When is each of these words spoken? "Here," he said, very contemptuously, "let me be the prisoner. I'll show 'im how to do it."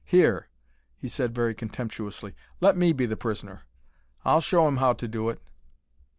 "Here," 0.03 0.49
he 0.97 1.07
said, 1.07 1.35
very 1.35 1.53
contemptuously, 1.53 2.33
"let 2.59 2.75
me 2.75 2.91
be 2.91 3.05
the 3.05 3.15
prisoner. 3.15 3.67
I'll 4.25 4.41
show 4.41 4.65
'im 4.67 4.77
how 4.77 4.93
to 4.93 5.07
do 5.07 5.29
it." 5.29 5.39